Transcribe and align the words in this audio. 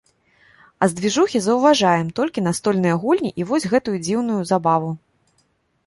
А 0.85 0.87
з 0.93 0.97
дзвіжухі 0.99 1.41
заўважаем, 1.47 2.09
толькі 2.21 2.45
настольныя 2.49 2.95
гульні 3.05 3.31
і 3.43 3.49
вось 3.53 3.69
гэтую 3.75 3.97
дзіўную 4.05 4.41
забаву. 4.55 4.91